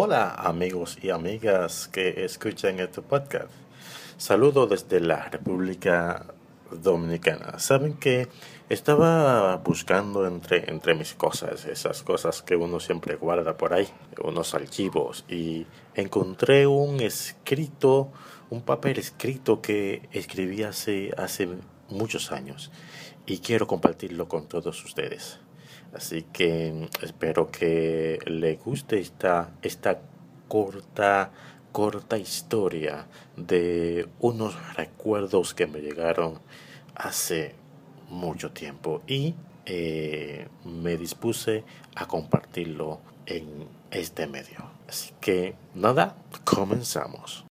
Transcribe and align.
Hola 0.00 0.32
amigos 0.32 0.96
y 1.02 1.10
amigas 1.10 1.88
que 1.88 2.24
escuchan 2.24 2.78
este 2.78 3.02
podcast. 3.02 3.50
Saludo 4.16 4.68
desde 4.68 5.00
la 5.00 5.28
República 5.28 6.24
Dominicana. 6.70 7.58
Saben 7.58 7.94
que 7.94 8.28
estaba 8.68 9.56
buscando 9.56 10.24
entre, 10.28 10.70
entre 10.70 10.94
mis 10.94 11.14
cosas, 11.14 11.64
esas 11.64 12.04
cosas 12.04 12.42
que 12.42 12.54
uno 12.54 12.78
siempre 12.78 13.16
guarda 13.16 13.56
por 13.56 13.74
ahí, 13.74 13.88
unos 14.22 14.54
archivos, 14.54 15.24
y 15.28 15.66
encontré 15.96 16.68
un 16.68 17.00
escrito, 17.00 18.12
un 18.50 18.62
papel 18.62 19.00
escrito 19.00 19.60
que 19.60 20.08
escribí 20.12 20.62
hace, 20.62 21.10
hace 21.18 21.48
muchos 21.88 22.30
años 22.30 22.70
y 23.26 23.38
quiero 23.38 23.66
compartirlo 23.66 24.28
con 24.28 24.46
todos 24.46 24.84
ustedes. 24.84 25.40
Así 25.94 26.22
que 26.32 26.88
espero 27.02 27.50
que 27.50 28.18
le 28.26 28.56
guste 28.56 28.98
esta, 28.98 29.50
esta 29.62 30.00
corta, 30.46 31.30
corta 31.72 32.18
historia 32.18 33.06
de 33.36 34.08
unos 34.20 34.74
recuerdos 34.74 35.54
que 35.54 35.66
me 35.66 35.80
llegaron 35.80 36.40
hace 36.94 37.54
mucho 38.10 38.50
tiempo 38.52 39.02
y 39.06 39.34
eh, 39.66 40.48
me 40.64 40.96
dispuse 40.96 41.64
a 41.94 42.06
compartirlo 42.06 43.00
en 43.26 43.68
este 43.90 44.26
medio. 44.26 44.70
Así 44.88 45.12
que 45.20 45.54
nada, 45.74 46.16
comenzamos. 46.44 47.44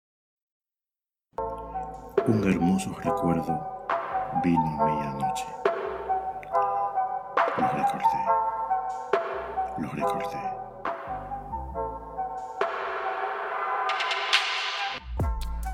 Un 2.27 2.43
hermoso 2.43 2.95
recuerdo 3.03 3.85
vino 4.43 4.81
a 4.81 4.85
mí 4.85 5.01
anoche. 5.01 5.64
Lo 7.57 7.69
recordé. 7.69 8.21
Lo 9.77 9.89
recordé. 9.91 10.41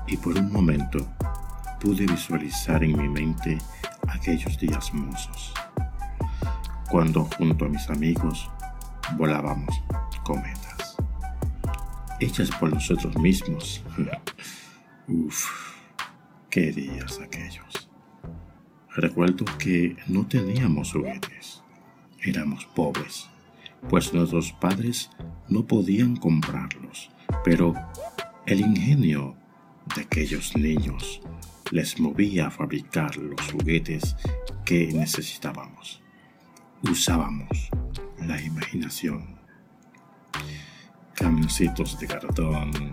Y 0.06 0.16
por 0.16 0.38
un 0.38 0.52
momento 0.52 1.04
pude 1.80 2.06
visualizar 2.06 2.84
en 2.84 2.96
mi 2.96 3.08
mente 3.08 3.58
aquellos 4.06 4.56
días 4.58 4.94
mozos, 4.94 5.52
cuando 6.88 7.24
junto 7.36 7.64
a 7.64 7.68
mis 7.68 7.90
amigos 7.90 8.48
volábamos 9.16 9.82
cometas, 10.22 10.96
hechas 12.20 12.50
por 12.52 12.72
nosotros 12.72 13.16
mismos. 13.18 13.82
Uf, 15.08 15.50
qué 16.48 16.70
días 16.70 17.18
aquellos. 17.18 17.90
Recuerdo 18.94 19.46
que 19.58 19.96
no 20.06 20.24
teníamos 20.28 20.92
juguetes 20.92 21.62
éramos 22.24 22.66
pobres, 22.66 23.28
pues 23.88 24.12
nuestros 24.12 24.52
padres 24.52 25.10
no 25.48 25.66
podían 25.66 26.16
comprarlos, 26.16 27.10
pero 27.44 27.74
el 28.46 28.60
ingenio 28.60 29.36
de 29.94 30.02
aquellos 30.02 30.56
niños 30.56 31.20
les 31.70 31.98
movía 31.98 32.48
a 32.48 32.50
fabricar 32.50 33.16
los 33.16 33.40
juguetes 33.50 34.16
que 34.64 34.92
necesitábamos. 34.92 36.02
Usábamos 36.82 37.70
la 38.18 38.40
imaginación, 38.40 39.38
camioncitos 41.14 41.98
de 41.98 42.06
cartón 42.06 42.92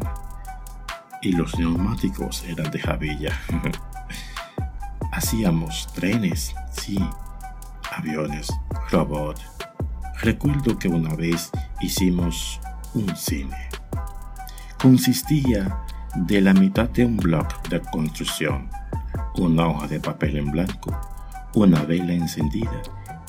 y 1.21 1.33
los 1.33 1.57
neumáticos 1.57 2.43
eran 2.45 2.71
de 2.71 2.79
jabilla. 2.79 3.39
Hacíamos 5.11 5.91
trenes, 5.93 6.55
sí, 6.71 6.97
aviones, 7.91 8.47
robot. 8.91 9.39
Recuerdo 10.21 10.77
que 10.77 10.87
una 10.87 11.13
vez 11.15 11.51
hicimos 11.79 12.59
un 12.93 13.15
cine. 13.15 13.69
Consistía 14.81 15.83
de 16.15 16.41
la 16.41 16.53
mitad 16.53 16.89
de 16.89 17.05
un 17.05 17.17
bloque 17.17 17.55
de 17.69 17.81
construcción, 17.81 18.69
una 19.35 19.67
hoja 19.67 19.87
de 19.87 19.99
papel 19.99 20.37
en 20.37 20.51
blanco, 20.51 20.99
una 21.53 21.83
vela 21.83 22.13
encendida 22.13 22.81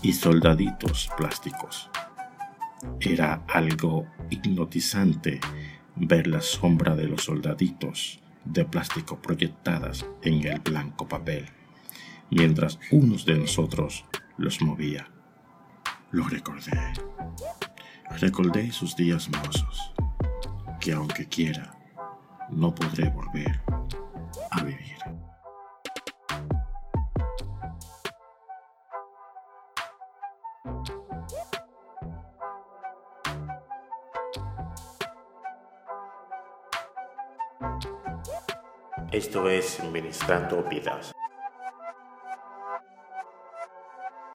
y 0.02 0.12
soldaditos 0.12 1.10
plásticos. 1.16 1.90
Era 3.00 3.42
algo 3.48 4.06
hipnotizante 4.30 5.40
ver 5.96 6.26
la 6.26 6.40
sombra 6.40 6.96
de 6.96 7.04
los 7.04 7.24
soldaditos 7.24 8.20
de 8.44 8.64
plástico 8.64 9.20
proyectadas 9.20 10.06
en 10.22 10.46
el 10.46 10.60
blanco 10.60 11.06
papel, 11.06 11.46
mientras 12.30 12.78
unos 12.90 13.26
de 13.26 13.36
nosotros 13.36 14.06
los 14.38 14.62
movía. 14.62 15.10
Lo 16.12 16.24
recordé. 16.24 16.72
Recordé 18.18 18.72
sus 18.72 18.96
días 18.96 19.28
mozos, 19.28 19.94
que 20.80 20.92
aunque 20.92 21.28
quiera, 21.28 21.72
no 22.50 22.74
podré 22.74 23.08
volver 23.10 23.62
a 24.50 24.62
vivir. 24.64 24.96
Esto 39.12 39.48
es 39.48 39.80
Ministrando 39.92 40.64
Vidas. 40.64 41.12